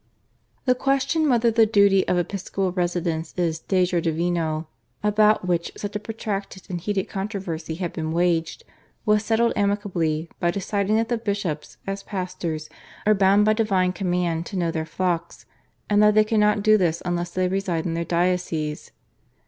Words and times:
The 0.65 0.73
question 0.73 1.29
whether 1.29 1.51
the 1.51 1.67
duty 1.67 2.07
of 2.07 2.17
episcopal 2.17 2.71
residence 2.71 3.35
is 3.37 3.59
/de 3.61 3.87
jure 3.87 4.01
divino/, 4.01 4.67
about 5.03 5.47
which 5.47 5.71
such 5.77 5.95
a 5.95 5.99
protracted 5.99 6.63
and 6.71 6.81
heated 6.81 7.07
controversy 7.07 7.75
had 7.75 7.93
been 7.93 8.11
waged, 8.11 8.63
was 9.05 9.23
settled 9.23 9.53
amicably 9.55 10.27
by 10.39 10.49
deciding 10.49 10.95
that 10.95 11.09
the 11.09 11.19
bishops 11.19 11.77
as 11.85 12.01
pastors 12.01 12.67
are 13.05 13.13
bound 13.13 13.45
by 13.45 13.53
divine 13.53 13.93
command 13.93 14.47
to 14.47 14.57
know 14.57 14.71
their 14.71 14.87
flocks, 14.87 15.45
and 15.87 16.01
that 16.01 16.15
they 16.15 16.23
cannot 16.23 16.63
do 16.63 16.79
this 16.79 17.03
unless 17.05 17.29
they 17.29 17.47
reside 17.47 17.85
in 17.85 17.93
their 17.93 18.03
dioceses. 18.03 18.89